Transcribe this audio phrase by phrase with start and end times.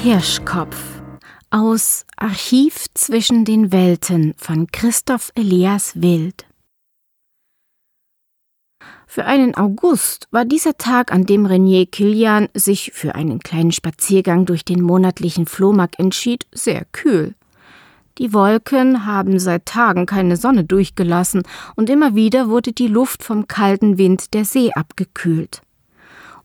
[0.00, 1.02] Hirschkopf
[1.50, 6.46] aus Archiv zwischen den Welten von Christoph Elias Wild.
[9.08, 14.46] Für einen August war dieser Tag, an dem Renier Kilian sich für einen kleinen Spaziergang
[14.46, 17.34] durch den monatlichen Flohmarkt entschied, sehr kühl.
[18.18, 21.42] Die Wolken haben seit Tagen keine Sonne durchgelassen,
[21.74, 25.62] und immer wieder wurde die Luft vom kalten Wind der See abgekühlt.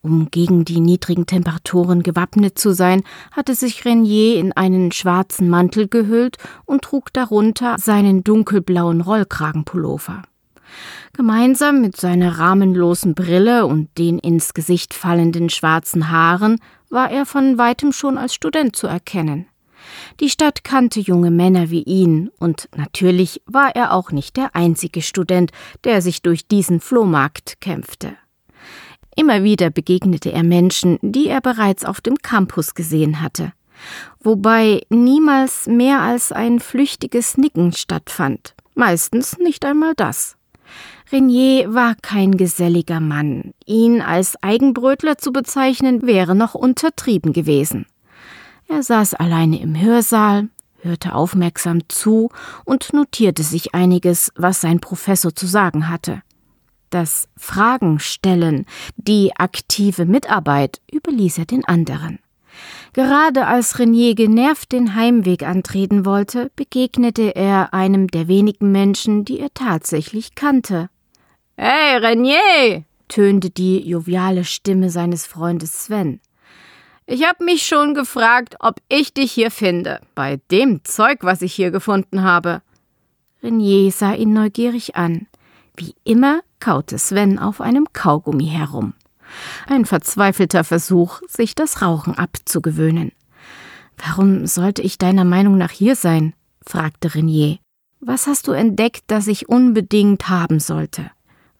[0.05, 5.87] Um gegen die niedrigen Temperaturen gewappnet zu sein, hatte sich Renier in einen schwarzen Mantel
[5.87, 6.35] gehüllt
[6.65, 10.23] und trug darunter seinen dunkelblauen Rollkragenpullover.
[11.13, 17.57] Gemeinsam mit seiner rahmenlosen Brille und den ins Gesicht fallenden schwarzen Haaren war er von
[17.57, 19.47] weitem schon als Student zu erkennen.
[20.19, 25.01] Die Stadt kannte junge Männer wie ihn, und natürlich war er auch nicht der einzige
[25.01, 25.51] Student,
[25.85, 28.17] der sich durch diesen Flohmarkt kämpfte.
[29.15, 33.53] Immer wieder begegnete er Menschen, die er bereits auf dem Campus gesehen hatte,
[34.21, 40.35] wobei niemals mehr als ein flüchtiges Nicken stattfand, meistens nicht einmal das.
[41.11, 47.85] Renier war kein geselliger Mann, ihn als Eigenbrötler zu bezeichnen wäre noch untertrieben gewesen.
[48.67, 50.49] Er saß alleine im Hörsaal,
[50.81, 52.29] hörte aufmerksam zu
[52.65, 56.23] und notierte sich einiges, was sein Professor zu sagen hatte.
[56.93, 62.19] Das Fragen stellen, die aktive Mitarbeit überließ er den anderen.
[62.93, 69.39] Gerade als Renier genervt den Heimweg antreten wollte, begegnete er einem der wenigen Menschen, die
[69.39, 70.91] er tatsächlich kannte.
[71.57, 72.83] Hey, Renier!
[73.07, 76.19] tönte die joviale Stimme seines Freundes Sven.
[77.07, 81.55] Ich hab mich schon gefragt, ob ich dich hier finde, bei dem Zeug, was ich
[81.55, 82.61] hier gefunden habe.
[83.41, 85.25] Renier sah ihn neugierig an.
[85.75, 88.93] Wie immer kaute Sven auf einem Kaugummi herum.
[89.67, 93.11] Ein verzweifelter Versuch, sich das Rauchen abzugewöhnen.
[93.97, 96.33] Warum sollte ich deiner Meinung nach hier sein?
[96.65, 97.57] fragte Renier.
[97.99, 101.11] Was hast du entdeckt, das ich unbedingt haben sollte?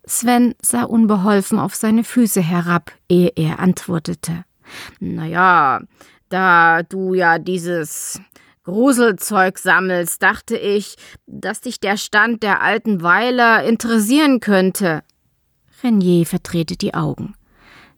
[0.06, 4.46] Sven sah unbeholfen auf seine Füße herab, ehe er antwortete.
[5.02, 5.82] Naja,
[6.30, 8.22] da du ja dieses
[8.64, 10.96] Gruselzeug sammelst, dachte ich,
[11.28, 15.04] dass dich der Stand der alten Weiler interessieren könnte.
[15.84, 17.36] Renier verdrehte die Augen.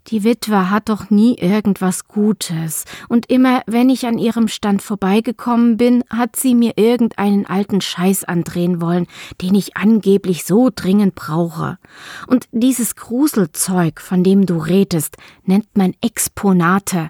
[0.07, 5.77] Die Witwe hat doch nie irgendwas Gutes, und immer wenn ich an ihrem Stand vorbeigekommen
[5.77, 9.07] bin, hat sie mir irgendeinen alten Scheiß andrehen wollen,
[9.41, 11.79] den ich angeblich so dringend brauche.
[12.27, 17.09] Und dieses Gruselzeug, von dem du redest, nennt man Exponate.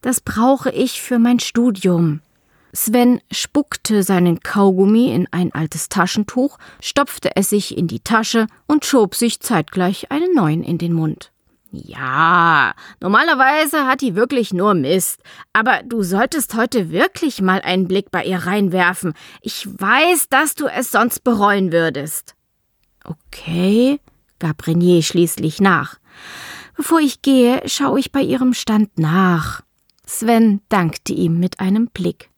[0.00, 2.20] Das brauche ich für mein Studium.
[2.74, 8.84] Sven spuckte seinen Kaugummi in ein altes Taschentuch, stopfte es sich in die Tasche und
[8.84, 11.30] schob sich zeitgleich einen neuen in den Mund.
[11.70, 15.20] Ja, normalerweise hat die wirklich nur Mist.
[15.52, 19.14] Aber du solltest heute wirklich mal einen Blick bei ihr reinwerfen.
[19.40, 22.34] Ich weiß, dass du es sonst bereuen würdest.
[23.04, 24.00] Okay,
[24.38, 25.98] gab Renier schließlich nach.
[26.76, 29.62] Bevor ich gehe, schaue ich bei ihrem Stand nach.
[30.06, 32.30] Sven dankte ihm mit einem Blick.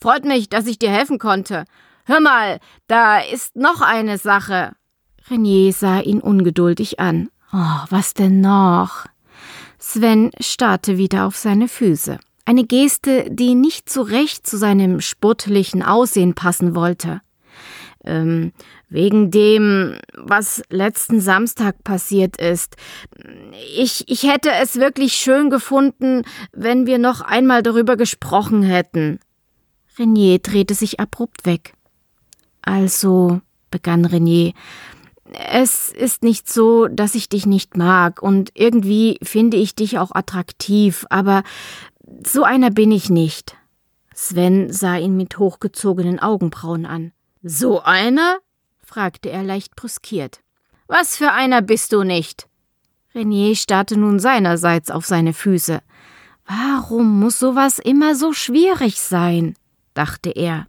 [0.00, 1.64] Freut mich, dass ich dir helfen konnte.
[2.04, 4.72] Hör mal, da ist noch eine Sache.
[5.30, 7.28] Renier sah ihn ungeduldig an.
[7.52, 9.06] Oh, was denn noch?
[9.78, 12.18] Sven starrte wieder auf seine Füße.
[12.44, 17.20] Eine Geste, die nicht so recht zu seinem sportlichen Aussehen passen wollte.
[18.04, 18.52] Ähm,
[18.88, 22.76] wegen dem, was letzten Samstag passiert ist.
[23.76, 26.22] Ich, ich hätte es wirklich schön gefunden,
[26.52, 29.20] wenn wir noch einmal darüber gesprochen hätten.
[29.98, 31.74] Renier drehte sich abrupt weg.
[32.62, 34.52] Also, begann Renier,
[35.32, 40.12] es ist nicht so, dass ich dich nicht mag, und irgendwie finde ich dich auch
[40.12, 41.42] attraktiv, aber
[42.26, 43.56] so einer bin ich nicht.
[44.14, 47.12] Sven sah ihn mit hochgezogenen Augenbrauen an.
[47.42, 48.38] So einer?
[48.82, 50.40] fragte er leicht brüskiert.
[50.86, 52.48] Was für einer bist du nicht?
[53.14, 55.80] Renier starrte nun seinerseits auf seine Füße.
[56.46, 59.54] Warum muss sowas immer so schwierig sein?
[59.98, 60.68] Dachte er.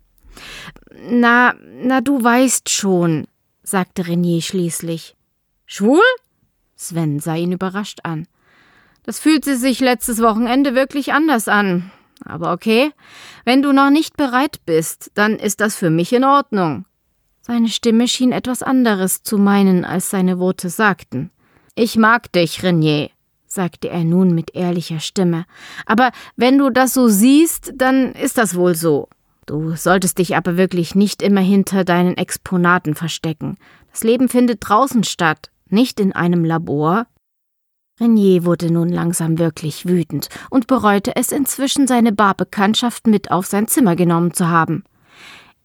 [1.10, 1.54] Na,
[1.84, 3.28] na, du weißt schon,
[3.64, 5.16] sagte Renier schließlich.
[5.66, 6.02] Schwul?
[6.76, 8.28] Sven sah ihn überrascht an.
[9.04, 11.92] Das fühlte sich letztes Wochenende wirklich anders an.
[12.26, 12.92] Aber okay,
[13.46, 16.86] wenn du noch nicht bereit bist, dann ist das für mich in Ordnung.
[17.42, 21.32] Seine Stimme schien etwas anderes zu meinen, als seine Worte sagten.
[21.76, 23.10] Ich mag dich, Renier,
[23.48, 25.46] sagte er nun mit ehrlicher Stimme.
[25.86, 29.08] Aber wenn du das so siehst, dann ist das wohl so.
[29.50, 33.58] Du solltest dich aber wirklich nicht immer hinter deinen Exponaten verstecken.
[33.90, 37.08] Das Leben findet draußen statt, nicht in einem Labor.
[38.00, 43.68] Renier wurde nun langsam wirklich wütend und bereute es inzwischen, seine Barbekanntschaft mit auf sein
[43.68, 44.84] Zimmer genommen zu haben.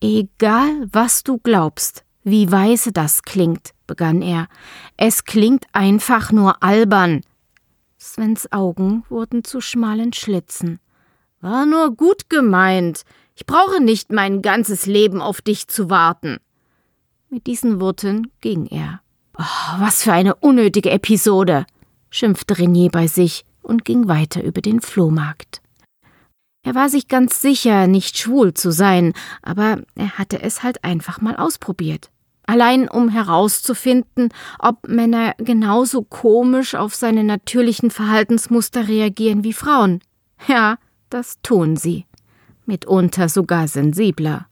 [0.01, 4.49] Egal, was du glaubst, wie weise das klingt, begann er,
[4.97, 7.21] es klingt einfach nur albern.
[8.01, 10.81] Svens Augen wurden zu schmalen Schlitzen.
[11.43, 13.05] War nur gut gemeint.
[13.35, 16.39] Ich brauche nicht mein ganzes Leben auf dich zu warten.
[17.29, 19.01] Mit diesen Worten ging er.
[19.37, 21.67] Oh, was für eine unnötige Episode
[22.11, 25.61] schimpfte Renier bei sich und ging weiter über den Flohmarkt.
[26.63, 31.21] Er war sich ganz sicher, nicht schwul zu sein, aber er hatte es halt einfach
[31.21, 32.11] mal ausprobiert.
[32.47, 34.29] Allein um herauszufinden,
[34.59, 40.01] ob Männer genauso komisch auf seine natürlichen Verhaltensmuster reagieren wie Frauen.
[40.47, 40.77] Ja,
[41.11, 42.07] das tun sie.
[42.67, 44.47] Mitunter sogar sensibler.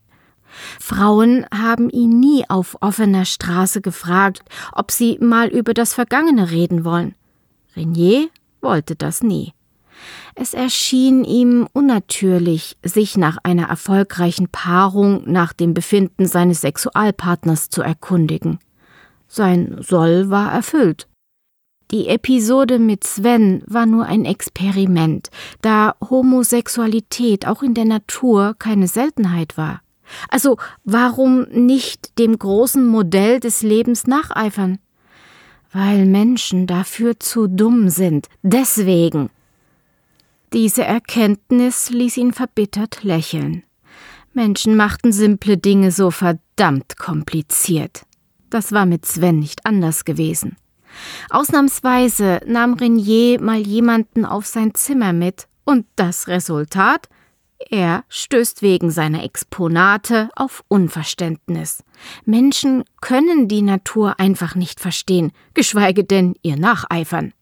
[0.79, 4.43] Frauen haben ihn nie auf offener Straße gefragt,
[4.73, 7.14] ob sie mal über das Vergangene reden wollen.
[7.75, 8.29] Renier
[8.61, 9.55] wollte das nie.
[10.35, 17.82] Es erschien ihm unnatürlich, sich nach einer erfolgreichen Paarung nach dem Befinden seines Sexualpartners zu
[17.82, 18.59] erkundigen.
[19.29, 21.06] Sein Soll war erfüllt.
[21.93, 25.29] Die Episode mit Sven war nur ein Experiment,
[25.61, 29.83] da Homosexualität auch in der Natur keine Seltenheit war.
[30.29, 34.79] Also warum nicht dem großen Modell des Lebens nacheifern?
[35.73, 38.29] weil Menschen dafür zu dumm sind.
[38.43, 39.31] Deswegen.
[40.53, 43.65] Diese Erkenntnis ließ ihn verbittert lächeln.
[44.35, 48.05] Menschen machten simple Dinge so verdammt kompliziert.
[48.50, 50.56] Das war mit Sven nicht anders gewesen.
[51.31, 57.09] Ausnahmsweise nahm Renier mal jemanden auf sein Zimmer mit, und das Resultat?
[57.71, 61.85] Er stößt wegen seiner Exponate auf Unverständnis.
[62.25, 67.33] Menschen können die Natur einfach nicht verstehen, geschweige denn ihr nacheifern.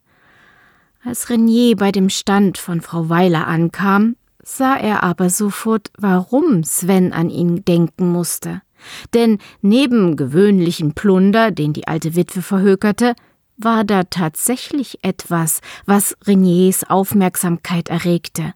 [1.02, 7.12] Als Renier bei dem Stand von Frau Weiler ankam, sah er aber sofort, warum Sven
[7.14, 8.60] an ihn denken musste.
[9.14, 13.14] Denn neben gewöhnlichen Plunder, den die alte Witwe verhökerte,
[13.62, 18.54] war da tatsächlich etwas, was Reniers Aufmerksamkeit erregte.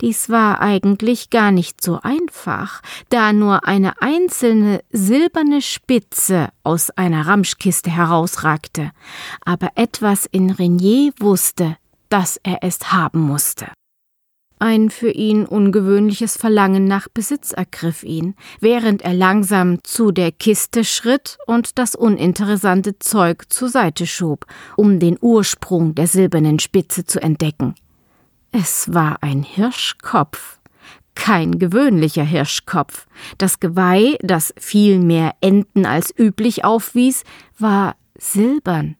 [0.00, 7.26] Dies war eigentlich gar nicht so einfach, da nur eine einzelne silberne Spitze aus einer
[7.26, 8.90] Ramschkiste herausragte,
[9.44, 11.76] aber etwas in Renier wusste,
[12.08, 13.68] dass er es haben musste.
[14.58, 20.84] Ein für ihn ungewöhnliches Verlangen nach Besitz ergriff ihn, während er langsam zu der Kiste
[20.84, 24.46] schritt und das uninteressante Zeug zur Seite schob,
[24.76, 27.74] um den Ursprung der silbernen Spitze zu entdecken.
[28.52, 30.60] Es war ein Hirschkopf.
[31.16, 33.06] Kein gewöhnlicher Hirschkopf.
[33.38, 37.24] Das Geweih, das viel mehr Enden als üblich aufwies,
[37.58, 38.96] war silbern.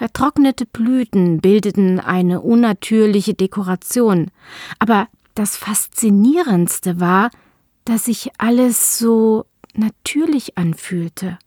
[0.00, 4.30] Vertrocknete Blüten bildeten eine unnatürliche Dekoration.
[4.78, 7.30] Aber das Faszinierendste war,
[7.84, 9.44] dass sich alles so
[9.74, 11.38] natürlich anfühlte.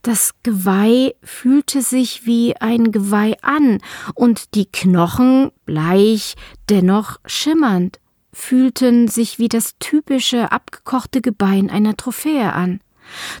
[0.00, 3.78] Das Geweih fühlte sich wie ein Geweih an,
[4.14, 6.36] und die Knochen, bleich,
[6.70, 8.00] dennoch schimmernd,
[8.32, 12.80] fühlten sich wie das typische abgekochte Gebein einer Trophäe an.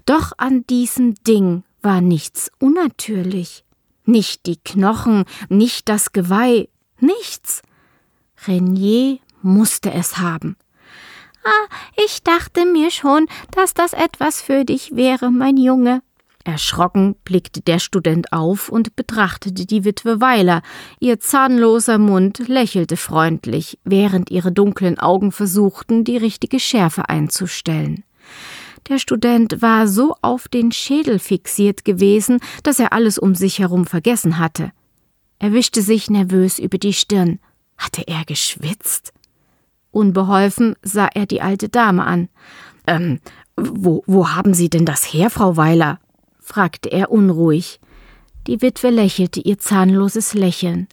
[0.04, 3.64] Doch an diesem Ding war nichts unnatürlich.
[4.04, 6.68] Nicht die Knochen, nicht das Geweih,
[6.98, 7.62] nichts.
[8.46, 10.56] Renier musste es haben.
[11.44, 16.02] Ah, ich dachte mir schon, dass das etwas für dich wäre, mein Junge,
[16.44, 20.62] Erschrocken blickte der Student auf und betrachtete die Witwe Weiler.
[20.98, 28.04] Ihr zahnloser Mund lächelte freundlich, während ihre dunklen Augen versuchten, die richtige Schärfe einzustellen.
[28.88, 33.86] Der Student war so auf den Schädel fixiert gewesen, dass er alles um sich herum
[33.86, 34.72] vergessen hatte.
[35.38, 37.38] Er wischte sich nervös über die Stirn.
[37.76, 39.12] Hatte er geschwitzt?
[39.90, 42.28] Unbeholfen sah er die alte Dame an.
[42.86, 43.20] Ähm,
[43.56, 46.00] wo, wo haben Sie denn das her, Frau Weiler?
[46.40, 47.80] fragte er unruhig.
[48.46, 50.88] Die Witwe lächelte ihr zahnloses Lächeln.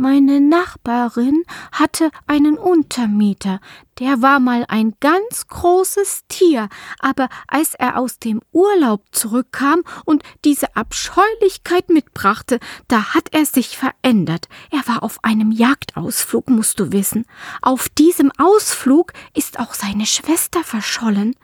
[0.00, 3.58] Meine Nachbarin hatte einen Untermieter,
[3.98, 6.68] der war mal ein ganz großes Tier,
[7.00, 13.76] aber als er aus dem Urlaub zurückkam und diese Abscheulichkeit mitbrachte, da hat er sich
[13.76, 14.48] verändert.
[14.70, 17.24] Er war auf einem Jagdausflug, musst du wissen.
[17.60, 21.34] Auf diesem Ausflug ist auch seine Schwester verschollen.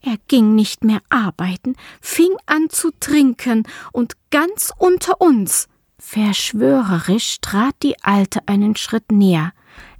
[0.00, 5.66] Er ging nicht mehr arbeiten, fing an zu trinken und ganz unter uns.
[5.98, 9.52] Verschwörerisch trat die Alte einen Schritt näher.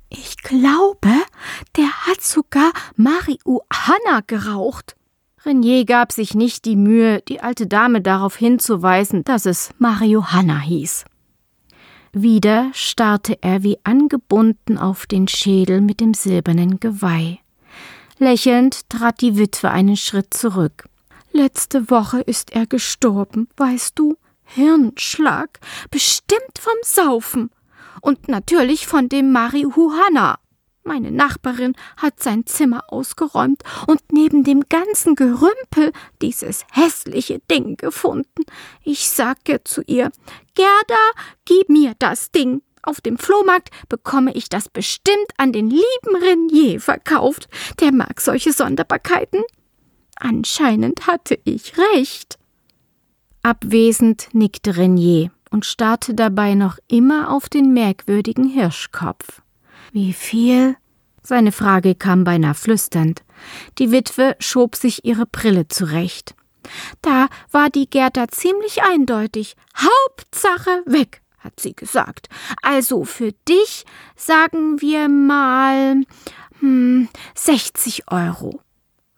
[0.09, 1.11] Ich glaube,
[1.77, 4.95] der hat sogar Marihuana geraucht.
[5.45, 11.05] Renier gab sich nicht die Mühe, die alte Dame darauf hinzuweisen, dass es Marihuana hieß.
[12.13, 17.39] Wieder starrte er wie angebunden auf den Schädel mit dem silbernen Geweih.
[18.19, 20.89] Lächelnd trat die Witwe einen Schritt zurück.
[21.33, 24.17] Letzte Woche ist er gestorben, weißt du?
[24.47, 25.61] Hirnschlag,
[25.91, 27.51] bestimmt vom Saufen.
[28.01, 30.39] Und natürlich von dem Marihuana.
[30.87, 38.45] Meine Nachbarin hat sein Zimmer ausgeräumt und neben dem ganzen Gerümpel dieses hässliche Ding gefunden.
[38.85, 40.13] Ich sagte zu ihr,
[40.55, 41.11] Gerda,
[41.45, 42.63] gib mir das Ding.
[42.83, 47.49] Auf dem Flohmarkt bekomme ich das bestimmt an den lieben Renier verkauft.
[47.81, 49.43] Der mag solche Sonderbarkeiten.
[50.15, 52.36] Anscheinend hatte ich recht.
[53.47, 59.41] Abwesend nickte Renier und starrte dabei noch immer auf den merkwürdigen Hirschkopf.
[59.93, 60.75] Wie viel?
[61.23, 63.23] Seine Frage kam beinahe flüsternd.
[63.79, 66.35] Die Witwe schob sich ihre Brille zurecht.
[67.03, 69.55] Da war die Gerda ziemlich eindeutig.
[69.77, 72.29] Hauptsache weg, hat sie gesagt.
[72.63, 73.85] Also für dich
[74.17, 76.03] sagen wir mal
[76.59, 78.61] hm, 60 Euro.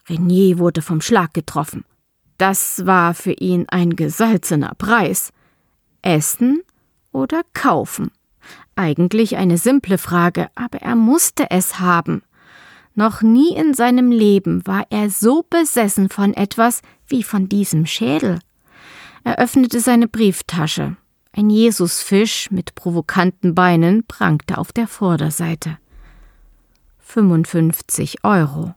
[0.07, 1.87] Renier wurde vom Schlag getroffen.
[2.39, 5.33] Das war für ihn ein gesalzener Preis.
[6.03, 6.63] Essen
[7.13, 8.13] oder kaufen?
[8.77, 12.23] Eigentlich eine simple Frage, aber er musste es haben.
[12.95, 18.39] Noch nie in seinem Leben war er so besessen von etwas wie von diesem Schädel.
[19.25, 20.97] Er öffnete seine Brieftasche.
[21.33, 25.79] Ein Jesusfisch mit provokanten Beinen prangte auf der Vorderseite.
[27.01, 28.75] 55 Euro.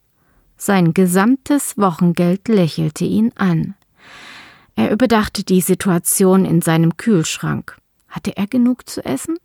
[0.63, 3.73] Sein gesamtes Wochengeld lächelte ihn an.
[4.75, 7.79] Er überdachte die Situation in seinem Kühlschrank.
[8.07, 9.37] Hatte er genug zu essen?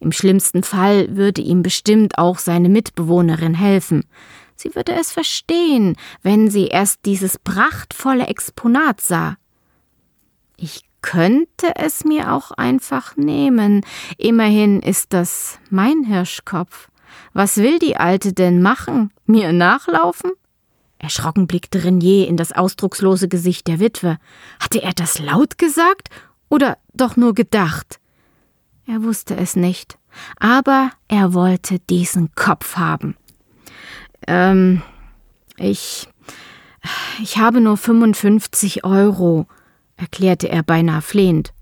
[0.00, 4.06] Im schlimmsten Fall würde ihm bestimmt auch seine Mitbewohnerin helfen.
[4.56, 9.36] Sie würde es verstehen, wenn sie erst dieses prachtvolle Exponat sah.
[10.56, 13.86] Ich könnte es mir auch einfach nehmen.
[14.18, 16.88] Immerhin ist das mein Hirschkopf.
[17.34, 19.12] Was will die Alte denn machen?
[19.26, 20.32] Mir nachlaufen?
[20.98, 24.18] Erschrocken blickte Renier in das ausdruckslose Gesicht der Witwe.
[24.60, 26.08] Hatte er das laut gesagt
[26.48, 28.00] oder doch nur gedacht?
[28.86, 29.98] Er wusste es nicht,
[30.38, 33.16] aber er wollte diesen Kopf haben.
[34.26, 34.82] Ähm,
[35.56, 36.08] ich.
[37.20, 39.46] Ich habe nur 55 Euro,
[39.96, 41.52] erklärte er beinahe flehend.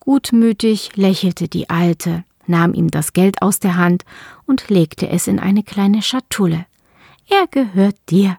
[0.00, 4.04] Gutmütig lächelte die Alte, nahm ihm das Geld aus der Hand
[4.46, 6.66] und legte es in eine kleine Schatulle.
[7.28, 8.38] Er gehört dir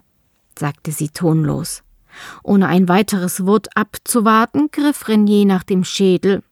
[0.59, 1.83] sagte sie tonlos.
[2.43, 6.43] Ohne ein weiteres Wort abzuwarten, griff Renier nach dem Schädel,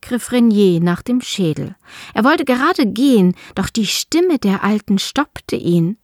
[0.00, 1.76] griff Renier nach dem Schädel.
[2.14, 5.98] Er wollte gerade gehen, doch die Stimme der Alten stoppte ihn.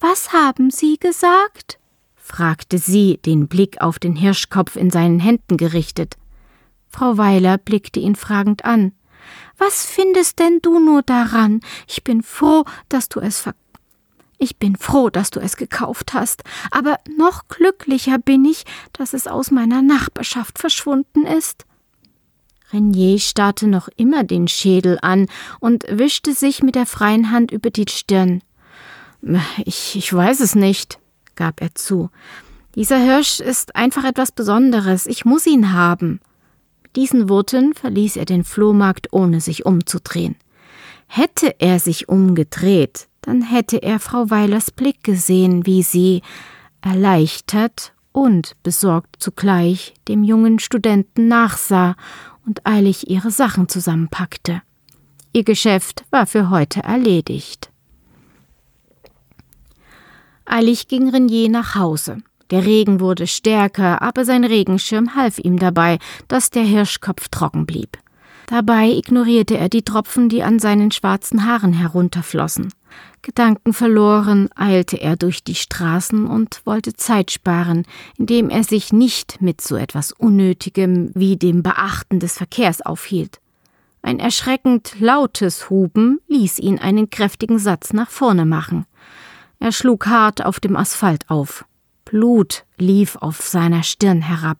[0.00, 1.78] Was haben Sie gesagt?
[2.16, 6.16] fragte sie, den Blick auf den Hirschkopf in seinen Händen gerichtet.
[6.88, 8.92] Frau Weiler blickte ihn fragend an.
[9.58, 11.60] Was findest denn du nur daran?
[11.86, 13.65] Ich bin froh, dass du es verkaufst
[14.38, 19.26] ich bin froh, dass du es gekauft hast, aber noch glücklicher bin ich, dass es
[19.26, 21.64] aus meiner Nachbarschaft verschwunden ist.
[22.72, 25.28] Renier starrte noch immer den Schädel an
[25.60, 28.42] und wischte sich mit der freien Hand über die Stirn.
[29.64, 30.98] Ich, ich weiß es nicht,
[31.36, 32.10] gab er zu.
[32.74, 35.06] Dieser Hirsch ist einfach etwas Besonderes.
[35.06, 36.20] Ich muss ihn haben.
[36.82, 40.36] Mit diesen Worten verließ er den Flohmarkt, ohne sich umzudrehen.
[41.06, 46.22] Hätte er sich umgedreht, dann hätte er Frau Weilers Blick gesehen, wie sie,
[46.80, 51.96] erleichtert und besorgt zugleich, dem jungen Studenten nachsah
[52.46, 54.62] und eilig ihre Sachen zusammenpackte.
[55.32, 57.72] Ihr Geschäft war für heute erledigt.
[60.44, 62.18] Eilig ging Renier nach Hause.
[62.52, 67.98] Der Regen wurde stärker, aber sein Regenschirm half ihm dabei, dass der Hirschkopf trocken blieb.
[68.46, 72.68] Dabei ignorierte er die Tropfen, die an seinen schwarzen Haaren herunterflossen.
[73.26, 77.84] Gedankenverloren eilte er durch die Straßen und wollte Zeit sparen,
[78.16, 83.40] indem er sich nicht mit so etwas Unnötigem wie dem Beachten des Verkehrs aufhielt.
[84.00, 88.86] Ein erschreckend lautes Huben ließ ihn einen kräftigen Satz nach vorne machen.
[89.58, 91.64] Er schlug hart auf dem Asphalt auf.
[92.04, 94.58] Blut lief auf seiner Stirn herab.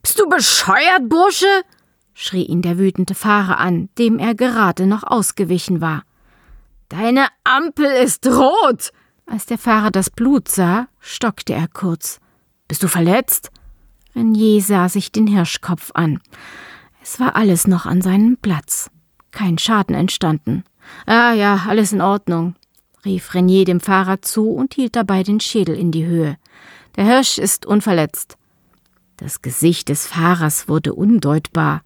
[0.00, 1.62] Bist du bescheuert, Bursche?
[2.14, 6.04] schrie ihn der wütende Fahrer an, dem er gerade noch ausgewichen war.
[6.92, 8.92] Deine Ampel ist rot!
[9.24, 12.20] Als der Fahrer das Blut sah, stockte er kurz.
[12.68, 13.50] Bist du verletzt?
[14.14, 16.20] Renier sah sich den Hirschkopf an.
[17.02, 18.90] Es war alles noch an seinem Platz.
[19.30, 20.64] Kein Schaden entstanden.
[21.06, 22.56] Ah ja, alles in Ordnung,
[23.06, 26.36] rief Renier dem Fahrer zu und hielt dabei den Schädel in die Höhe.
[26.96, 28.36] Der Hirsch ist unverletzt.
[29.16, 31.84] Das Gesicht des Fahrers wurde undeutbar.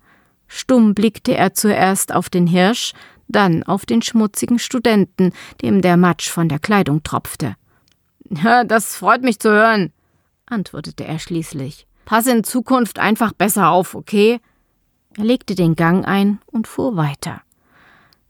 [0.49, 2.93] Stumm blickte er zuerst auf den Hirsch,
[3.29, 7.57] dann auf den schmutzigen Studenten, dem der Matsch von der Kleidung tropfte.
[8.31, 9.93] Ja, das freut mich zu hören,
[10.47, 11.87] antwortete er schließlich.
[12.05, 14.41] Pass in Zukunft einfach besser auf, okay?
[15.17, 17.43] Er legte den Gang ein und fuhr weiter.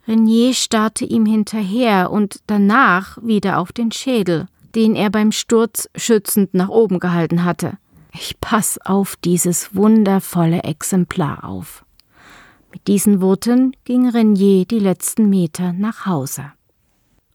[0.08, 6.54] Renier starrte ihm hinterher und danach wieder auf den Schädel, den er beim Sturz schützend
[6.54, 7.78] nach oben gehalten hatte.
[8.12, 11.84] Ich pass auf dieses wundervolle Exemplar auf.
[12.76, 16.52] Mit diesen Worten ging Renier die letzten Meter nach Hause.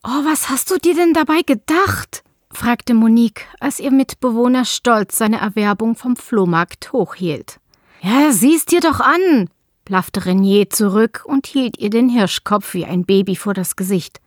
[0.03, 2.23] Oh, was hast du dir denn dabei gedacht?
[2.51, 7.59] fragte Monique, als ihr Mitbewohner stolz seine Erwerbung vom Flohmarkt hochhielt.
[8.03, 9.49] Ja, sieh's dir doch an,
[9.83, 14.21] blaffte Renier zurück und hielt ihr den Hirschkopf wie ein Baby vor das Gesicht.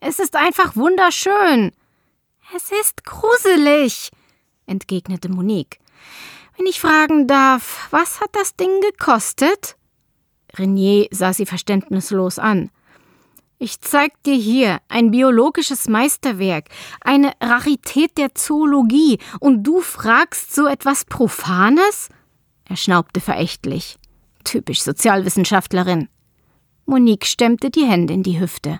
[0.00, 1.72] Es ist einfach wunderschön.
[2.54, 4.10] Es ist gruselig,
[4.66, 5.80] entgegnete Monique.
[6.56, 9.75] Wenn ich fragen darf, was hat das Ding gekostet?
[10.58, 12.70] Renier sah sie verständnislos an.
[13.58, 16.68] Ich zeig dir hier ein biologisches Meisterwerk,
[17.00, 22.10] eine Rarität der Zoologie, und du fragst so etwas Profanes?
[22.68, 23.96] Er schnaubte verächtlich.
[24.44, 26.10] Typisch Sozialwissenschaftlerin.
[26.84, 28.78] Monique stemmte die Hände in die Hüfte.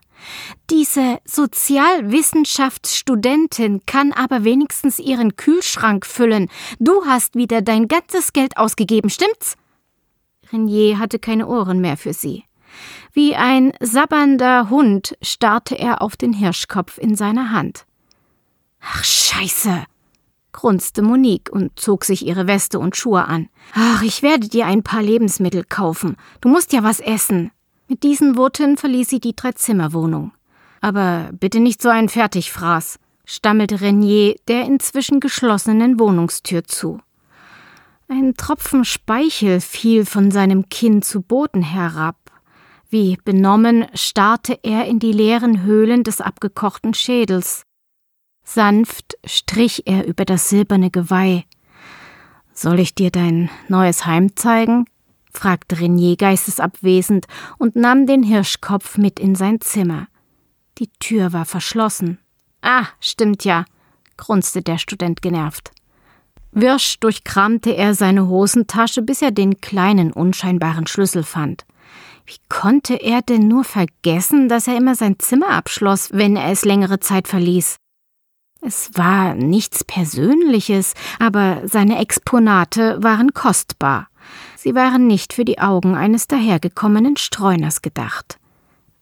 [0.71, 6.51] Diese Sozialwissenschaftsstudentin kann aber wenigstens ihren Kühlschrank füllen.
[6.79, 9.57] Du hast wieder dein ganzes Geld ausgegeben, stimmt's?
[10.53, 12.45] Renier hatte keine Ohren mehr für sie.
[13.13, 17.87] Wie ein sabbernder Hund starrte er auf den Hirschkopf in seiner Hand.
[18.81, 19.85] Ach, Scheiße!
[20.53, 23.49] grunzte Monique und zog sich ihre Weste und Schuhe an.
[23.75, 26.17] Ach, ich werde dir ein paar Lebensmittel kaufen.
[26.41, 27.53] Du musst ja was essen.
[27.89, 30.33] Mit diesen Worten verließ sie die Dreizimmerwohnung.
[30.81, 37.01] Aber bitte nicht so ein Fertigfraß, stammelte Renier der inzwischen geschlossenen Wohnungstür zu.
[38.09, 42.17] Ein Tropfen Speichel fiel von seinem Kinn zu Boden herab.
[42.89, 47.65] Wie benommen starrte er in die leeren Höhlen des abgekochten Schädels.
[48.45, 51.45] Sanft strich er über das silberne Geweih.
[52.53, 54.85] Soll ich dir dein neues Heim zeigen?
[55.33, 57.27] fragte Renier geistesabwesend
[57.59, 60.07] und nahm den Hirschkopf mit in sein Zimmer.
[60.79, 62.19] Die Tür war verschlossen.
[62.63, 63.65] Ah, stimmt ja,
[64.17, 65.73] grunzte der Student genervt.
[66.59, 71.67] Wirsch durchkramte er seine Hosentasche, bis er den kleinen, unscheinbaren Schlüssel fand.
[72.25, 76.65] Wie konnte er denn nur vergessen, dass er immer sein Zimmer abschloss, wenn er es
[76.65, 77.77] längere Zeit verließ?
[78.63, 84.09] Es war nichts Persönliches, aber seine Exponate waren kostbar.
[84.57, 88.39] Sie waren nicht für die Augen eines dahergekommenen Streuners gedacht.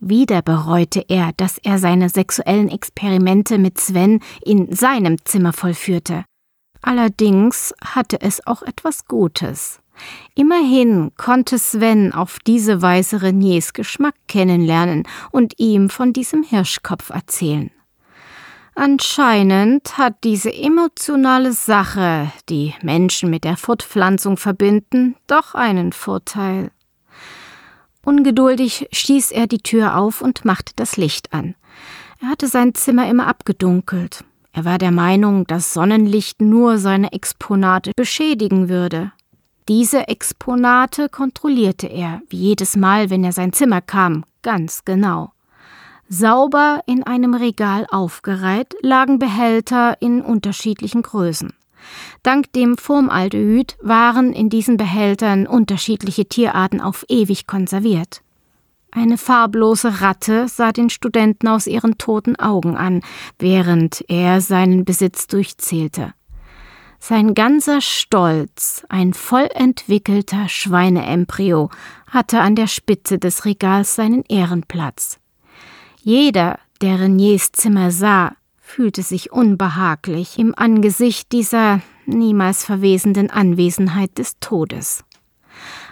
[0.01, 6.25] Wieder bereute er, dass er seine sexuellen Experimente mit Sven in seinem Zimmer vollführte.
[6.87, 9.81] Allerdings hatte es auch etwas Gutes.
[10.35, 17.71] Immerhin konnte Sven auf diese Weise Reniers Geschmack kennenlernen und ihm von diesem Hirschkopf erzählen.
[18.75, 26.71] Anscheinend hat diese emotionale Sache, die Menschen mit der Fortpflanzung verbinden, doch einen Vorteil.
[28.05, 31.55] Ungeduldig stieß er die Tür auf und machte das Licht an.
[32.21, 34.23] Er hatte sein Zimmer immer abgedunkelt.
[34.57, 39.11] Er war der Meinung, dass Sonnenlicht nur seine Exponate beschädigen würde.
[39.69, 45.33] Diese Exponate kontrollierte er, wie jedes Mal, wenn er sein Zimmer kam, ganz genau.
[46.09, 51.53] Sauber in einem Regal aufgereiht lagen Behälter in unterschiedlichen Größen.
[52.23, 58.24] Dank dem Formaldehyd waren in diesen Behältern unterschiedliche Tierarten auf ewig konserviert.
[58.97, 63.01] Eine farblose Ratte sah den Studenten aus ihren toten Augen an,
[63.41, 66.15] während er seinen Besitz durchzählte.
[67.01, 71.71] Sein ganzer Stolz, ein voll entwickelter Schweineembryo,
[72.07, 75.19] hatte an der Spitze des Regals seinen Ehrenplatz.
[76.01, 84.39] Jeder, der Reniers Zimmer sah, fühlte sich unbehaglich im Angesicht dieser niemals verwesenden Anwesenheit des
[84.39, 85.05] Todes.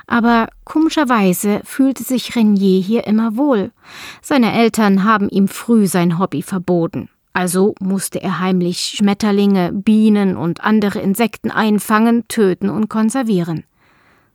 [0.07, 3.73] Aber komischerweise fühlte sich Renier hier immer wohl.
[4.21, 7.09] Seine Eltern haben ihm früh sein Hobby verboten.
[7.33, 13.65] Also musste er heimlich Schmetterlinge, Bienen und andere Insekten einfangen, töten und konservieren.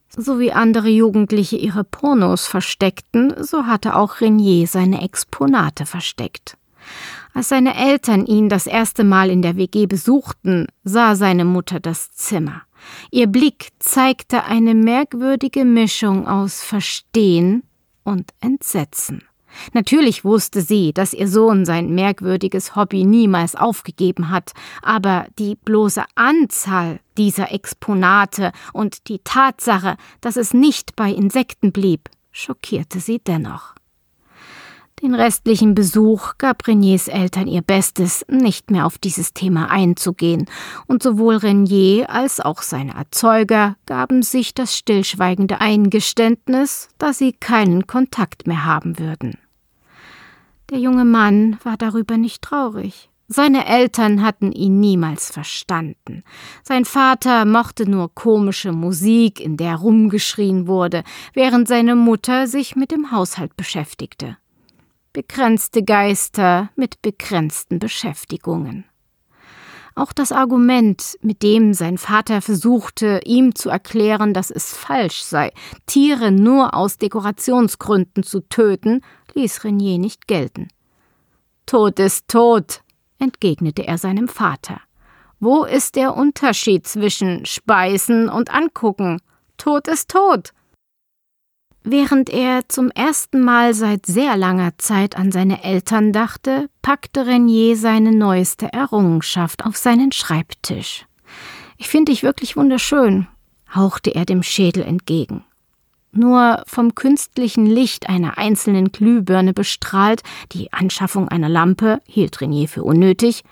[0.10, 6.58] So wie andere Jugendliche ihre Pornos versteckten, so hatte auch Renier seine Exponate versteckt.
[7.34, 12.12] Als seine Eltern ihn das erste Mal in der WG besuchten, sah seine Mutter das
[12.12, 12.63] Zimmer.
[13.12, 17.63] Ihr Blick zeigte eine merkwürdige Mischung aus Verstehen
[18.04, 19.23] und Entsetzen.
[19.73, 26.04] Natürlich wusste sie, dass ihr Sohn sein merkwürdiges Hobby niemals aufgegeben hat, aber die bloße
[26.15, 33.76] Anzahl dieser Exponate und die Tatsache, dass es nicht bei Insekten blieb, schockierte sie dennoch.
[35.03, 40.47] Den restlichen Besuch gab Reniers Eltern ihr Bestes, nicht mehr auf dieses Thema einzugehen,
[40.88, 47.86] und sowohl Renier als auch seine Erzeuger gaben sich das stillschweigende Eingeständnis, dass sie keinen
[47.86, 49.38] Kontakt mehr haben würden.
[50.71, 53.12] Der junge Mann war darüber nicht traurig.
[53.27, 56.23] Seine Eltern hatten ihn niemals verstanden.
[56.63, 62.89] Sein Vater mochte nur komische Musik, in der rumgeschrien wurde, während seine Mutter sich mit
[62.89, 64.38] dem Haushalt beschäftigte
[65.17, 68.86] begrenzte Geister mit begrenzten Beschäftigungen.
[69.95, 75.51] Auch das Argument, mit dem sein Vater versuchte, ihm zu erklären, dass es falsch sei,
[75.88, 79.01] Tiere nur aus Dekorationsgründen zu töten,
[79.34, 80.67] ließ Renier nicht gelten.
[81.65, 82.84] Tod ist tot,
[83.17, 84.82] entgegnete er seinem Vater.
[85.39, 89.19] Wo ist der Unterschied zwischen Speisen und Angucken?
[89.58, 90.51] Tod ist tot.
[91.83, 97.77] Während er zum ersten Mal seit sehr langer Zeit an seine Eltern dachte, packte Renier
[97.77, 101.05] seine neueste Errungenschaft auf seinen Schreibtisch.
[101.77, 103.27] Ich finde dich wirklich wunderschön,
[103.73, 105.45] hauchte er dem Schädel entgegen.
[106.11, 112.83] Nur vom künstlichen Licht einer einzelnen Glühbirne bestrahlt, die Anschaffung einer Lampe hielt Renier für
[112.83, 113.43] unnötig,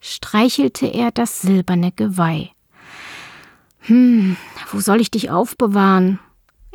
[0.00, 2.50] streichelte er das silberne Geweih.
[3.80, 4.36] Hm,
[4.72, 6.18] wo soll ich dich aufbewahren?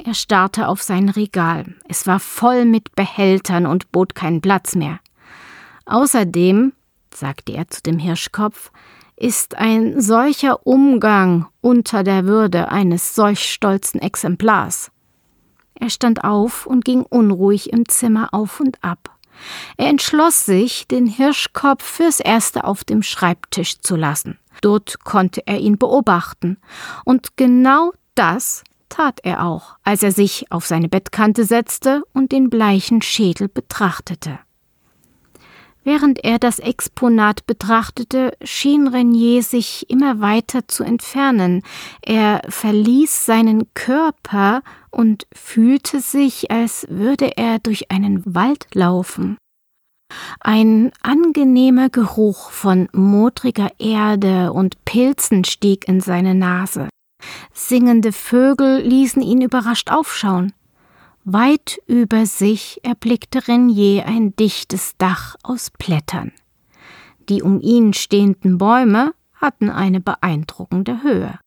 [0.06, 1.76] Er starrte auf sein Regal.
[1.88, 5.00] Es war voll mit Behältern und bot keinen Platz mehr.
[5.86, 6.74] Außerdem,
[7.14, 8.72] sagte er zu dem Hirschkopf,
[9.18, 14.92] ist ein solcher Umgang unter der Würde eines solch stolzen Exemplars.
[15.76, 19.18] Er stand auf und ging unruhig im Zimmer auf und ab.
[19.78, 24.38] Er entschloss sich, den Hirschkopf fürs Erste auf dem Schreibtisch zu lassen.
[24.62, 26.58] Dort konnte er ihn beobachten.
[27.06, 32.50] Und genau das tat er auch, als er sich auf seine Bettkante setzte und den
[32.50, 34.40] bleichen Schädel betrachtete.
[35.84, 41.64] Während er das Exponat betrachtete, schien Renier sich immer weiter zu entfernen.
[42.02, 49.38] Er verließ seinen Körper und fühlte sich, als würde er durch einen Wald laufen.
[50.42, 56.90] Ein angenehmer Geruch von modriger Erde und Pilzen stieg in seine Nase.
[57.54, 60.54] Singende Vögel ließen ihn überrascht aufschauen.
[61.24, 66.32] Weit über sich erblickte Renier ein dichtes Dach aus Blättern.
[67.30, 71.40] Die um ihn stehenden Bäume hatten eine beeindruckende Höhe.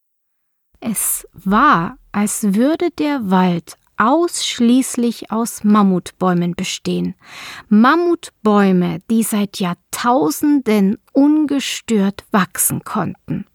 [0.80, 7.14] Es war, als würde der Wald ausschließlich aus Mammutbäumen bestehen.
[7.68, 13.46] Mammutbäume, die seit Jahrtausenden ungestört wachsen konnten.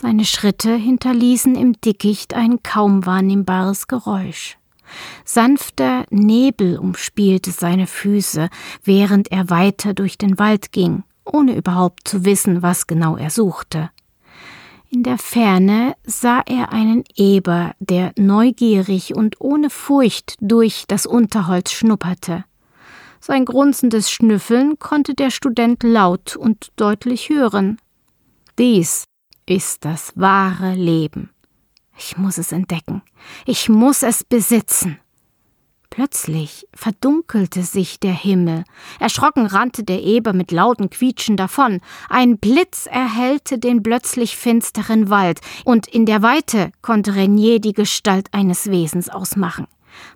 [0.00, 4.56] Seine Schritte hinterließen im Dickicht ein kaum wahrnehmbares Geräusch.
[5.24, 8.48] Sanfter Nebel umspielte seine Füße,
[8.84, 13.90] während er weiter durch den Wald ging, ohne überhaupt zu wissen, was genau er suchte.
[14.88, 21.72] In der Ferne sah er einen Eber, der neugierig und ohne Furcht durch das Unterholz
[21.72, 22.44] schnupperte.
[23.18, 27.78] Sein grunzendes Schnüffeln konnte der Student laut und deutlich hören.
[28.60, 29.08] Dies
[29.48, 31.30] ist das wahre Leben.
[31.96, 33.02] Ich muss es entdecken.
[33.46, 34.98] Ich muss es besitzen.
[35.90, 38.64] Plötzlich verdunkelte sich der Himmel.
[39.00, 41.80] Erschrocken rannte der Eber mit lauten Quietschen davon.
[42.10, 48.28] Ein Blitz erhellte den plötzlich finsteren Wald, und in der Weite konnte Renier die Gestalt
[48.32, 49.66] eines Wesens ausmachen.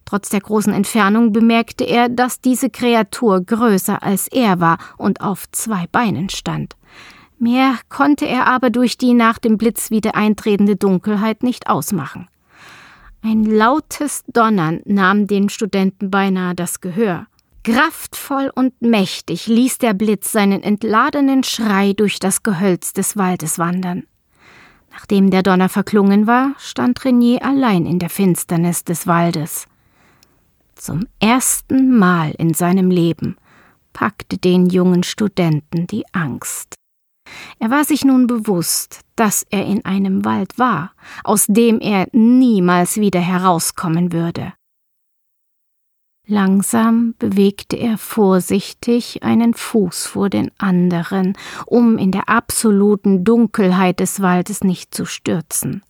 [0.05, 5.51] Trotz der großen Entfernung bemerkte er, dass diese Kreatur größer als er war und auf
[5.51, 6.77] zwei Beinen stand.
[7.43, 12.29] Mehr konnte er aber durch die nach dem Blitz wieder eintretende Dunkelheit nicht ausmachen.
[13.21, 17.27] Ein lautes Donnern nahm den Studenten beinahe das Gehör.
[17.65, 24.05] Kraftvoll und mächtig ließ der Blitz seinen entladenen Schrei durch das Gehölz des Waldes wandern.
[24.93, 29.67] Nachdem der Donner verklungen war, stand Renier allein in der Finsternis des Waldes.
[30.77, 33.37] Zum ersten Mal in seinem Leben
[33.93, 36.77] packte den jungen Studenten die Angst.
[37.59, 40.93] Er war sich nun bewusst, dass er in einem Wald war,
[41.25, 44.53] aus dem er niemals wieder herauskommen würde.
[46.27, 54.23] Langsam bewegte er vorsichtig einen Fuß vor den anderen, um in der absoluten Dunkelheit des
[54.23, 55.83] Waldes nicht zu stürzen.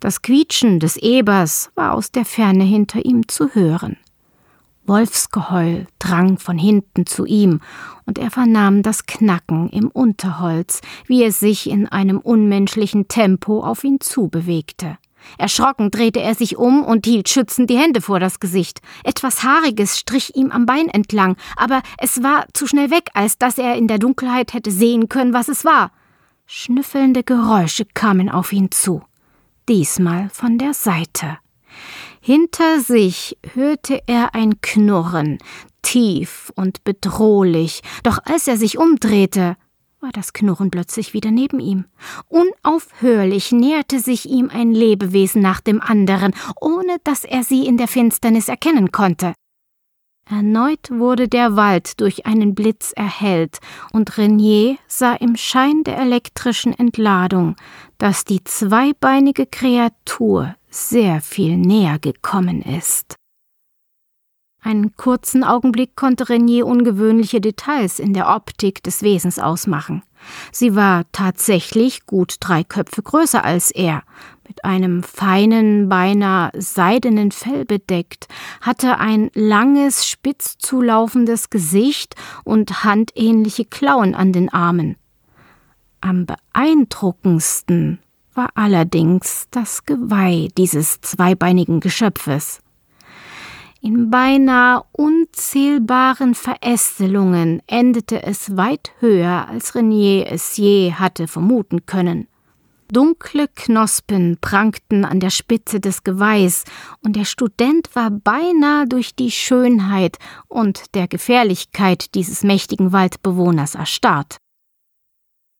[0.00, 3.96] Das Quietschen des Ebers war aus der Ferne hinter ihm zu hören.
[4.88, 7.60] Wolfsgeheul drang von hinten zu ihm,
[8.06, 13.84] und er vernahm das Knacken im Unterholz, wie es sich in einem unmenschlichen Tempo auf
[13.84, 14.96] ihn zubewegte.
[15.36, 18.80] Erschrocken drehte er sich um und hielt schützend die Hände vor das Gesicht.
[19.04, 23.58] Etwas Haariges strich ihm am Bein entlang, aber es war zu schnell weg, als dass
[23.58, 25.92] er in der Dunkelheit hätte sehen können, was es war.
[26.46, 29.02] Schnüffelnde Geräusche kamen auf ihn zu,
[29.68, 31.38] diesmal von der Seite.
[32.20, 35.38] Hinter sich hörte er ein Knurren,
[35.82, 39.56] tief und bedrohlich, doch als er sich umdrehte,
[40.00, 41.86] war das Knurren plötzlich wieder neben ihm.
[42.28, 47.88] Unaufhörlich näherte sich ihm ein Lebewesen nach dem anderen, ohne dass er sie in der
[47.88, 49.34] Finsternis erkennen konnte.
[50.30, 53.58] Erneut wurde der Wald durch einen Blitz erhellt,
[53.92, 57.56] und Renier sah im Schein der elektrischen Entladung,
[57.96, 63.16] dass die zweibeinige Kreatur sehr viel näher gekommen ist.
[64.60, 70.02] Einen kurzen Augenblick konnte Renier ungewöhnliche Details in der Optik des Wesens ausmachen.
[70.52, 74.02] Sie war tatsächlich gut drei Köpfe größer als er,
[74.48, 78.26] mit einem feinen, beinahe seidenen Fell bedeckt,
[78.60, 84.96] hatte ein langes, spitz zulaufendes Gesicht und handähnliche Klauen an den Armen.
[86.00, 87.98] Am beeindruckendsten
[88.34, 92.60] war allerdings das Geweih dieses zweibeinigen Geschöpfes.
[93.80, 102.26] In beinahe unzählbaren Verästelungen endete es weit höher, als Renier es je hatte vermuten können.
[102.92, 106.64] Dunkle Knospen prangten an der Spitze des Geweihs,
[107.04, 114.38] und der Student war beinahe durch die Schönheit und der Gefährlichkeit dieses mächtigen Waldbewohners erstarrt.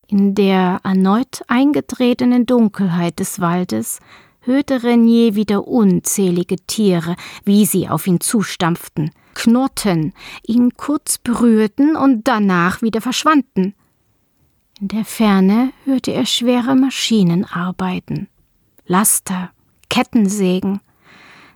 [0.07, 3.99] In der erneut eingetretenen Dunkelheit des Waldes
[4.41, 10.13] hörte Renier wieder unzählige Tiere, wie sie auf ihn zustampften, knurrten,
[10.47, 13.75] ihn kurz berührten und danach wieder verschwanden.
[14.81, 18.29] In der Ferne hörte er schwere Maschinen arbeiten,
[18.85, 19.51] Laster,
[19.89, 20.79] Kettensägen,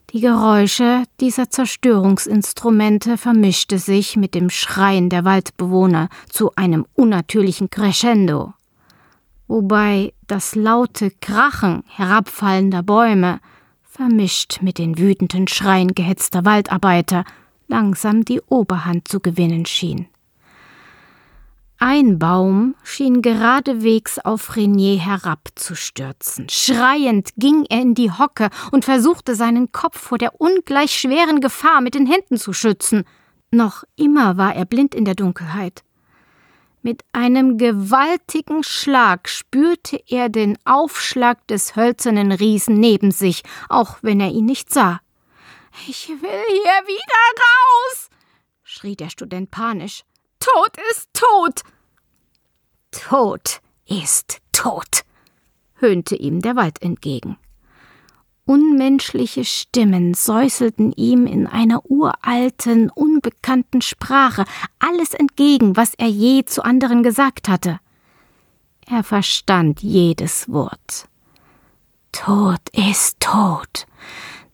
[0.09, 8.53] die Geräusche dieser Zerstörungsinstrumente vermischte sich mit dem Schreien der Waldbewohner zu einem unnatürlichen Crescendo,
[9.47, 13.39] wobei das laute Krachen herabfallender Bäume,
[13.83, 17.23] vermischt mit den wütenden Schreien gehetzter Waldarbeiter,
[17.69, 20.07] langsam die Oberhand zu gewinnen schien.
[21.85, 26.47] Ein Baum schien geradewegs auf Renier herabzustürzen.
[26.47, 31.81] Schreiend ging er in die Hocke und versuchte seinen Kopf vor der ungleich schweren Gefahr
[31.81, 33.03] mit den Händen zu schützen.
[33.51, 35.83] Noch immer war er blind in der Dunkelheit.
[36.83, 44.21] Mit einem gewaltigen Schlag spürte er den Aufschlag des hölzernen Riesen neben sich, auch wenn
[44.21, 45.01] er ihn nicht sah.
[45.85, 48.09] Ich will hier wieder raus,
[48.63, 50.05] schrie der Student panisch.
[50.39, 51.61] Tod ist tot.
[52.93, 55.03] Tod ist tot,
[55.75, 57.37] höhnte ihm der Wald entgegen.
[58.45, 64.45] Unmenschliche Stimmen säuselten ihm in einer uralten, unbekannten Sprache
[64.79, 67.79] alles entgegen, was er je zu anderen gesagt hatte.
[68.85, 71.07] Er verstand jedes Wort.
[72.11, 73.87] Tod ist tot.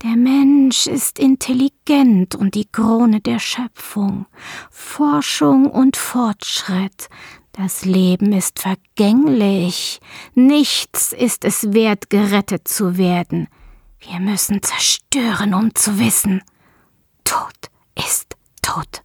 [0.03, 4.27] Der Mensch ist intelligent und die Krone der Schöpfung.
[4.69, 7.09] Forschung und Fortschritt.
[7.61, 9.99] Das Leben ist vergänglich.
[10.33, 13.49] Nichts ist es wert, gerettet zu werden.
[13.99, 16.41] Wir müssen zerstören, um zu wissen.
[17.25, 19.03] Tod ist tot.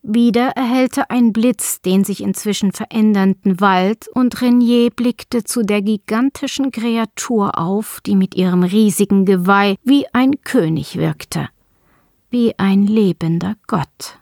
[0.00, 6.70] Wieder erhellte ein Blitz den sich inzwischen verändernden Wald, und Renier blickte zu der gigantischen
[6.70, 11.50] Kreatur auf, die mit ihrem riesigen Geweih wie ein König wirkte,
[12.30, 14.19] wie ein lebender Gott.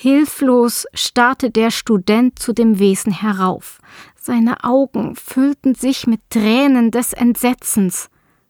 [0.00, 3.80] Hilflos starrte der Student zu dem Wesen herauf.
[4.16, 8.08] Seine Augen füllten sich mit Tränen des Entsetzens.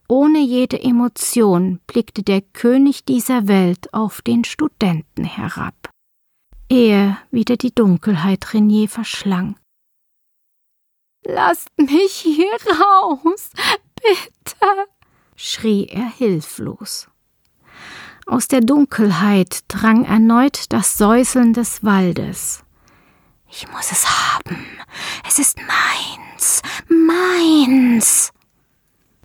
[0.08, 5.90] Ohne jede Emotion blickte der König dieser Welt auf den Studenten herab
[6.70, 9.58] ehe wieder die Dunkelheit Renier verschlang.
[11.26, 13.50] Lasst mich hier raus,
[13.96, 14.86] bitte,
[15.36, 17.09] schrie er hilflos.
[18.30, 22.62] Aus der Dunkelheit drang erneut das Säuseln des Waldes.
[23.50, 24.64] Ich muss es haben.
[25.26, 28.30] Es ist meins, meins.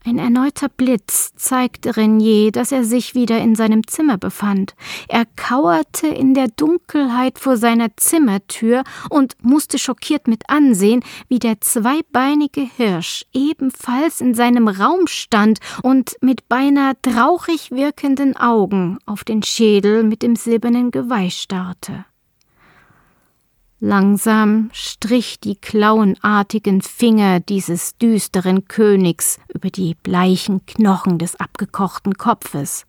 [0.08, 4.76] Ein erneuter Blitz zeigte Renier, dass er sich wieder in seinem Zimmer befand.
[5.08, 11.60] Er kauerte in der Dunkelheit vor seiner Zimmertür und musste schockiert mit ansehen, wie der
[11.60, 19.42] zweibeinige Hirsch ebenfalls in seinem Raum stand und mit beinahe traurig wirkenden Augen auf den
[19.42, 22.06] Schädel mit dem silbernen Geweih starrte.
[23.82, 32.86] Langsam strich die klauenartigen Finger dieses düsteren Königs über die bleichen Knochen des abgekochten Kopfes.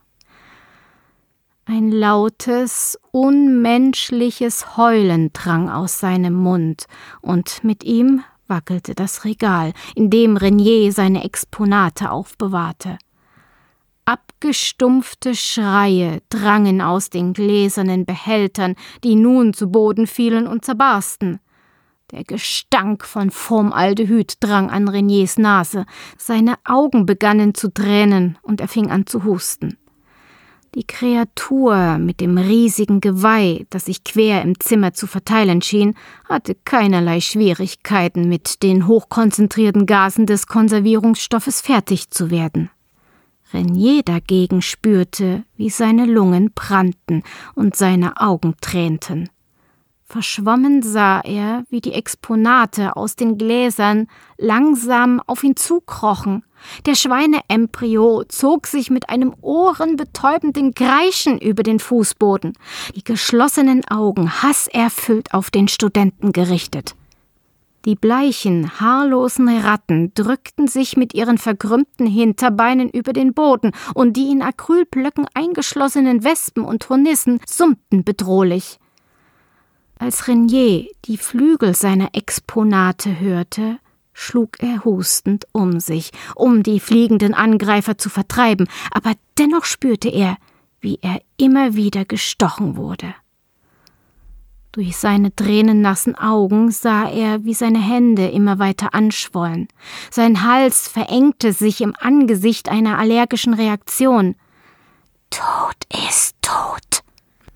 [1.64, 6.86] Ein lautes, unmenschliches Heulen drang aus seinem Mund,
[7.20, 12.98] und mit ihm wackelte das Regal, in dem Renier seine Exponate aufbewahrte.
[14.08, 21.40] Abgestumpfte Schreie drangen aus den gläsernen Behältern, die nun zu Boden fielen und zerbarsten.
[22.12, 28.68] Der Gestank von Formaldehyd drang an Reniers Nase, seine Augen begannen zu tränen und er
[28.68, 29.76] fing an zu husten.
[30.76, 35.96] Die Kreatur mit dem riesigen Geweih, das sich quer im Zimmer zu verteilen schien,
[36.28, 42.70] hatte keinerlei Schwierigkeiten, mit den hochkonzentrierten Gasen des Konservierungsstoffes fertig zu werden.
[43.52, 47.22] Renier dagegen spürte, wie seine Lungen brannten
[47.54, 49.28] und seine Augen tränten.
[50.08, 54.06] Verschwommen sah er, wie die Exponate aus den Gläsern
[54.38, 56.44] langsam auf ihn zukrochen.
[56.86, 62.52] Der Schweineembryo zog sich mit einem ohrenbetäubenden Kreischen über den Fußboden,
[62.94, 66.94] die geschlossenen Augen hasserfüllt auf den Studenten gerichtet.
[67.86, 74.32] Die bleichen, haarlosen Ratten drückten sich mit ihren verkrümmten Hinterbeinen über den Boden, und die
[74.32, 78.80] in Acrylblöcken eingeschlossenen Wespen und Hornissen summten bedrohlich.
[80.00, 83.78] Als Renier die Flügel seiner Exponate hörte,
[84.12, 90.38] schlug er hustend um sich, um die fliegenden Angreifer zu vertreiben, aber dennoch spürte er,
[90.80, 93.14] wie er immer wieder gestochen wurde.
[94.76, 99.68] Durch seine tränennassen Augen sah er, wie seine Hände immer weiter anschwollen.
[100.10, 104.34] Sein Hals verengte sich im Angesicht einer allergischen Reaktion.
[105.30, 105.76] Tod
[106.10, 107.02] ist tot,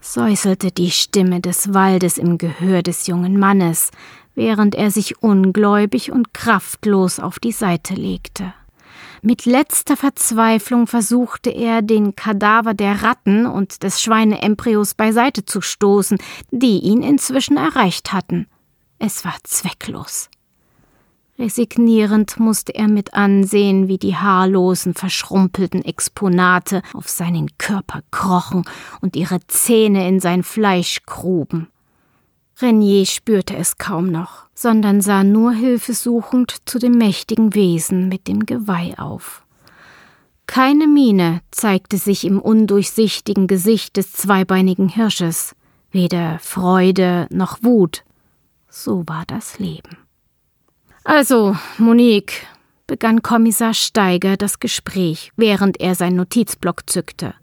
[0.00, 3.90] säuselte die Stimme des Waldes im Gehör des jungen Mannes,
[4.34, 8.54] während er sich ungläubig und kraftlos auf die Seite legte.
[9.22, 16.16] Mit letzter Verzweiflung versuchte er, den Kadaver der Ratten und des Schweineembryos beiseite zu stoßen,
[16.50, 18.46] die ihn inzwischen erreicht hatten.
[18.98, 20.30] Es war zwecklos.
[21.38, 28.64] Resignierend musste er mit ansehen, wie die haarlosen, verschrumpelten Exponate auf seinen Körper krochen
[29.00, 31.68] und ihre Zähne in sein Fleisch gruben.
[32.62, 38.46] Renier spürte es kaum noch, sondern sah nur hilfesuchend zu dem mächtigen Wesen mit dem
[38.46, 39.44] Geweih auf.
[40.46, 45.54] Keine Miene zeigte sich im undurchsichtigen Gesicht des zweibeinigen Hirsches,
[45.92, 48.04] weder Freude noch Wut.
[48.68, 49.96] So war das Leben.
[51.04, 52.46] Also, Monique,
[52.86, 57.34] begann Kommissar Steiger das Gespräch, während er sein Notizblock zückte.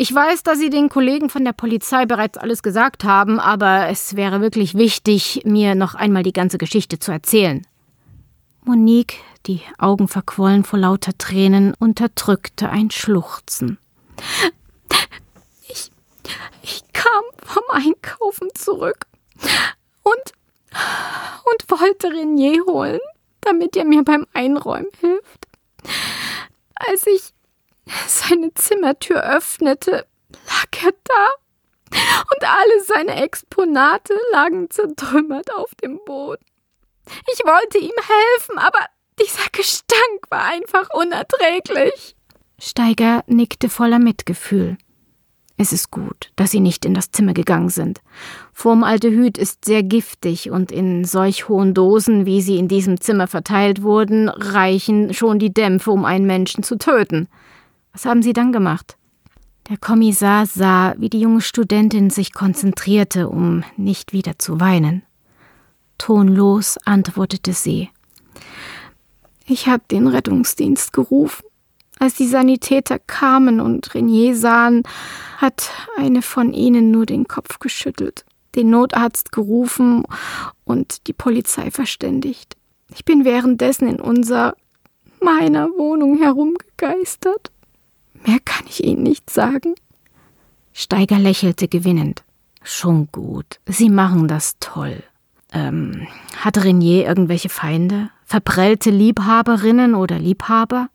[0.00, 4.16] Ich weiß, dass Sie den Kollegen von der Polizei bereits alles gesagt haben, aber es
[4.16, 7.66] wäre wirklich wichtig, mir noch einmal die ganze Geschichte zu erzählen.
[8.64, 13.76] Monique, die Augen verquollen vor lauter Tränen, unterdrückte ein Schluchzen.
[15.68, 15.90] Ich,
[16.62, 19.04] ich kam vom Einkaufen zurück
[20.02, 20.32] und,
[21.44, 23.00] und wollte Renier holen,
[23.42, 25.46] damit er mir beim Einräumen hilft.
[26.74, 27.34] Als ich
[28.06, 31.28] seine Zimmertür öffnete, lag er da,
[31.92, 36.44] und alle seine Exponate lagen zertrümmert auf dem Boden.
[37.32, 38.86] Ich wollte ihm helfen, aber
[39.20, 42.14] dieser Gestank war einfach unerträglich.
[42.58, 44.76] Steiger nickte voller Mitgefühl.
[45.56, 48.00] Es ist gut, dass Sie nicht in das Zimmer gegangen sind.
[48.54, 53.82] Formaldehyd ist sehr giftig und in solch hohen Dosen, wie sie in diesem Zimmer verteilt
[53.82, 57.28] wurden, reichen schon die Dämpfe, um einen Menschen zu töten.
[57.92, 58.96] Was haben Sie dann gemacht?
[59.68, 65.02] Der Kommissar sah, wie die junge Studentin sich konzentrierte, um nicht wieder zu weinen.
[65.96, 67.90] Tonlos antwortete sie.
[69.46, 71.44] Ich habe den Rettungsdienst gerufen.
[71.98, 74.82] Als die Sanitäter kamen und Renier sahen,
[75.36, 78.24] hat eine von ihnen nur den Kopf geschüttelt,
[78.56, 80.04] den Notarzt gerufen
[80.64, 82.56] und die Polizei verständigt.
[82.94, 84.54] Ich bin währenddessen in unser
[85.20, 87.52] meiner Wohnung herumgegeistert.
[88.26, 89.74] Mehr kann ich Ihnen nicht sagen.
[90.72, 92.22] Steiger lächelte gewinnend.
[92.62, 93.60] Schon gut.
[93.66, 95.02] Sie machen das toll.
[95.52, 96.06] Ähm,
[96.36, 98.10] hat Renier irgendwelche Feinde?
[98.24, 100.88] Verprellte Liebhaberinnen oder Liebhaber?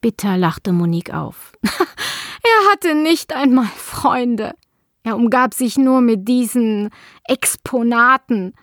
[0.00, 1.52] Bitter lachte Monique auf.
[1.62, 4.54] er hatte nicht einmal Freunde.
[5.02, 6.90] Er umgab sich nur mit diesen
[7.24, 8.54] Exponaten.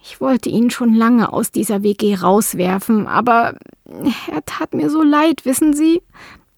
[0.00, 3.54] Ich wollte ihn schon lange aus dieser WG rauswerfen, aber
[4.30, 6.02] er tat mir so leid, wissen Sie?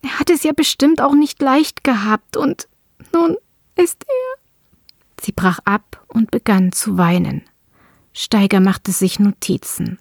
[0.02, 2.68] Er hat es ja bestimmt auch nicht leicht gehabt, und
[3.12, 3.36] nun
[3.76, 4.40] ist er.
[5.20, 7.42] Sie brach ab und begann zu weinen.
[8.12, 9.98] Steiger machte sich Notizen.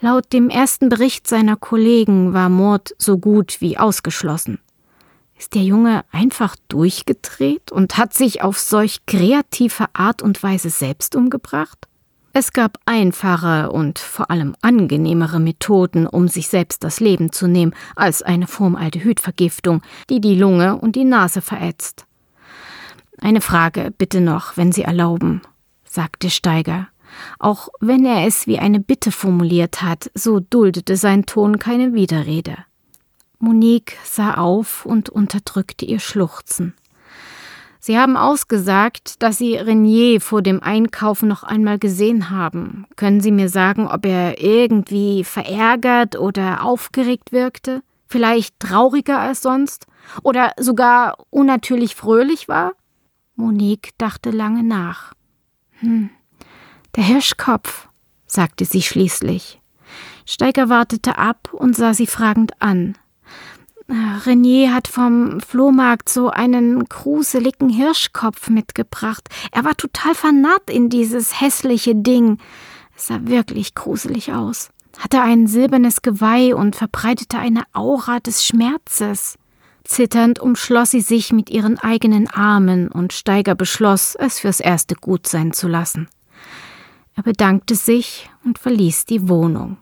[0.00, 4.58] Laut dem ersten Bericht seiner Kollegen war Mord so gut wie ausgeschlossen.
[5.38, 11.16] Ist der Junge einfach durchgedreht und hat sich auf solch kreative Art und Weise selbst
[11.16, 11.88] umgebracht?
[12.36, 17.76] Es gab einfache und vor allem angenehmere Methoden, um sich selbst das Leben zu nehmen,
[17.94, 22.06] als eine Formaldehydvergiftung, die die Lunge und die Nase verätzt.
[23.20, 25.42] Eine Frage bitte noch, wenn Sie erlauben,
[25.84, 26.88] sagte Steiger.
[27.38, 32.56] Auch wenn er es wie eine Bitte formuliert hat, so duldete sein Ton keine Widerrede.
[33.38, 36.74] Monique sah auf und unterdrückte ihr Schluchzen.
[37.86, 42.86] Sie haben ausgesagt, dass Sie Renier vor dem Einkaufen noch einmal gesehen haben.
[42.96, 47.82] Können Sie mir sagen, ob er irgendwie verärgert oder aufgeregt wirkte?
[48.06, 49.84] Vielleicht trauriger als sonst?
[50.22, 52.72] Oder sogar unnatürlich fröhlich war?
[53.36, 55.12] Monique dachte lange nach.
[55.80, 56.08] Hm,
[56.96, 57.90] der Hirschkopf,
[58.24, 59.60] sagte sie schließlich.
[60.24, 62.96] Steiger wartete ab und sah sie fragend an.
[63.88, 69.28] Renier hat vom Flohmarkt so einen gruseligen Hirschkopf mitgebracht.
[69.52, 72.38] Er war total vernarrt in dieses hässliche Ding.
[72.96, 74.70] Es sah wirklich gruselig aus.
[74.98, 79.36] Hatte ein silbernes Geweih und verbreitete eine Aura des Schmerzes.
[79.84, 85.26] Zitternd umschloss sie sich mit ihren eigenen Armen und Steiger beschloss, es fürs Erste gut
[85.26, 86.08] sein zu lassen.
[87.16, 89.76] Er bedankte sich und verließ die Wohnung.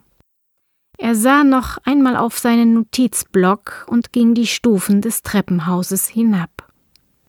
[1.03, 6.69] Er sah noch einmal auf seinen Notizblock und ging die Stufen des Treppenhauses hinab.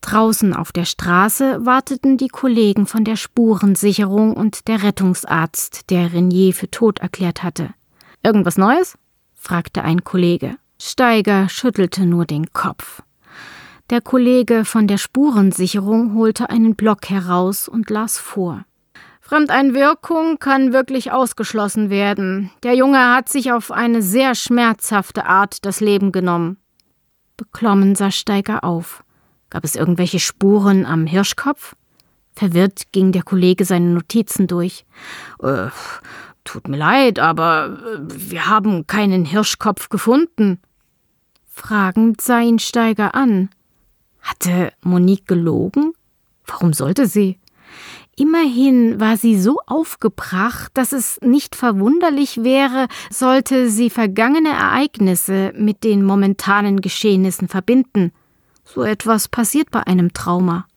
[0.01, 6.53] Draußen auf der Straße warteten die Kollegen von der Spurensicherung und der Rettungsarzt, der Renier
[6.53, 7.73] für tot erklärt hatte.
[8.21, 8.95] Irgendwas Neues?
[9.33, 10.57] fragte ein Kollege.
[10.79, 13.01] Steiger schüttelte nur den Kopf.
[13.89, 18.65] Der Kollege von der Spurensicherung holte einen Block heraus und las vor.
[19.33, 22.51] Fremdeinwirkung kann wirklich ausgeschlossen werden.
[22.61, 26.57] Der Junge hat sich auf eine sehr schmerzhafte Art das Leben genommen.
[27.35, 29.03] Beklommen sah Steiger auf.
[29.49, 31.75] Gab es irgendwelche Spuren am Hirschkopf?
[32.35, 34.85] Verwirrt ging der Kollege seine Notizen durch.
[35.41, 35.69] Äh,
[36.43, 40.61] tut mir leid, aber äh, wir haben keinen Hirschkopf gefunden.
[41.47, 43.49] Fragend sah ihn Steiger an.
[44.21, 45.93] Hatte Monique gelogen?
[46.45, 47.39] Warum sollte sie?
[48.15, 55.83] Immerhin war sie so aufgebracht, dass es nicht verwunderlich wäre, sollte sie vergangene Ereignisse mit
[55.83, 58.11] den momentanen Geschehnissen verbinden.
[58.65, 60.67] So etwas passiert bei einem Trauma.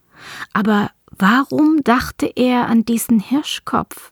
[0.54, 4.10] Aber warum dachte er an diesen Hirschkopf?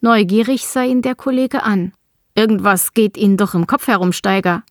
[0.00, 1.92] Neugierig sah ihn der Kollege an.
[2.34, 4.62] Irgendwas geht Ihnen doch im Kopf herum, Steiger.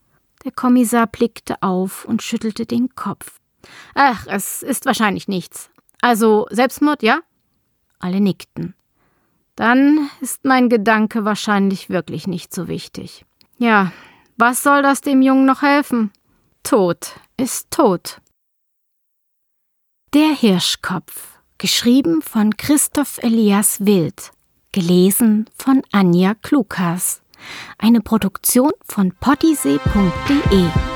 [0.44, 3.40] Der Kommissar blickte auf und schüttelte den Kopf.
[3.94, 5.70] Ach, es ist wahrscheinlich nichts.
[6.02, 7.20] Also Selbstmord, ja?
[8.02, 8.74] Alle nickten.
[9.56, 13.26] Dann ist mein Gedanke wahrscheinlich wirklich nicht so wichtig.
[13.58, 13.92] Ja,
[14.38, 16.12] was soll das dem Jungen noch helfen?
[16.64, 18.22] Tod ist tot.
[20.14, 24.32] Der Hirschkopf, geschrieben von Christoph Elias Wild,
[24.72, 27.22] gelesen von Anja Klukas.
[27.78, 30.91] Eine Produktion von pottysee.de